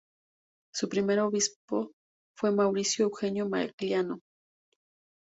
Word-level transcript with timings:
Su 0.73 0.89
primer 0.89 1.19
obispo 1.19 1.91
fue 2.35 2.49
Mauricio 2.49 3.05
Eugenio 3.05 3.47
Magliano. 3.47 4.19